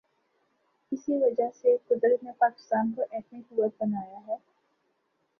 اسی 0.91 1.17
وجہ 1.17 1.49
سے 1.53 1.75
قدرت 1.87 2.23
نے 2.23 2.31
پاکستان 2.39 2.91
کو 2.95 3.01
ایٹمی 3.11 3.41
قوت 3.49 3.71
بنایا 3.79 4.19
ہے۔ 4.27 4.35